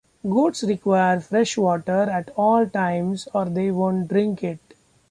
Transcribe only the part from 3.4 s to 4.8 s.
they won't drink it.